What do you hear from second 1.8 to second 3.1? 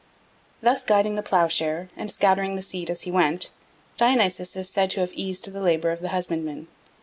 and scattering the seed as